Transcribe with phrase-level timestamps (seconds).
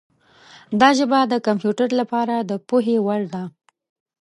[0.79, 3.43] دا ژبه د کمپیوټر لپاره د پوهې وړ ده.